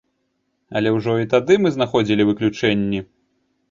Але 0.79 0.93
ўжо 0.95 1.13
і 1.25 1.29
тады 1.35 1.61
мы 1.63 1.69
знаходзілі 1.79 2.29
выключэнні. 2.33 3.09